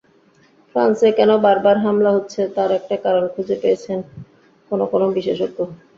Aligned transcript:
ফ্রান্সে 0.69 1.07
কেন 1.17 1.31
বারবার 1.45 1.75
হামলা 1.85 2.11
হচ্ছে, 2.13 2.41
তার 2.55 2.69
একটা 2.79 2.95
কারণ 3.05 3.23
খুঁজে 3.33 3.55
পেয়েছেন 3.61 3.99
কোনো 4.71 4.85
কোনো 4.91 5.05
বিশেষজ্ঞ। 5.15 5.57